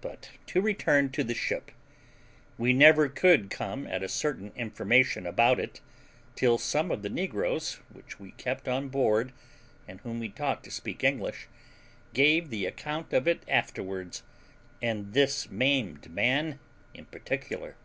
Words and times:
But 0.00 0.30
to 0.46 0.62
return 0.62 1.10
to 1.10 1.22
the 1.22 1.34
ship: 1.34 1.70
we 2.56 2.72
never 2.72 3.06
could 3.10 3.50
come 3.50 3.86
at 3.86 4.02
a 4.02 4.08
certain 4.08 4.50
information 4.56 5.26
about 5.26 5.60
it, 5.60 5.82
till 6.36 6.56
some 6.56 6.90
of 6.90 7.02
the 7.02 7.10
negroes 7.10 7.74
which 7.92 8.18
we 8.18 8.30
kept 8.32 8.66
on 8.66 8.88
board, 8.88 9.30
and 9.86 10.00
whom 10.00 10.20
we 10.20 10.30
taught 10.30 10.64
to 10.64 10.70
speak 10.70 11.04
English, 11.04 11.48
gave 12.14 12.48
the 12.48 12.64
account 12.64 13.12
of 13.12 13.28
it 13.28 13.42
afterwards, 13.46 14.22
and 14.80 15.12
this 15.12 15.50
maimed 15.50 16.10
man 16.10 16.60
in 16.94 17.04
particular. 17.04 17.76